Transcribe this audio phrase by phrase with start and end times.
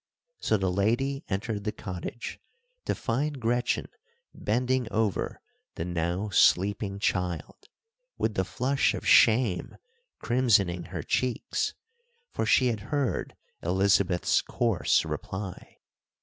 [0.39, 2.39] So the lady entered the cottage,
[2.85, 3.87] to find Gretchen
[4.33, 5.39] bending over
[5.75, 7.67] the now sleeping child,
[8.17, 9.77] with the flush of shame
[10.19, 11.75] crimsoning her cheeks,
[12.31, 15.77] for she had heard Elizabeth's coarse reply.